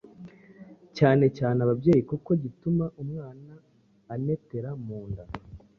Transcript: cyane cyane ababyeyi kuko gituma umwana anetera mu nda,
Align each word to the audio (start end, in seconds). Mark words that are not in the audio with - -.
cyane 0.97 1.25
cyane 1.37 1.59
ababyeyi 1.65 2.01
kuko 2.11 2.29
gituma 2.43 2.85
umwana 3.01 3.53
anetera 4.13 4.69
mu 4.85 5.01
nda, 5.09 5.23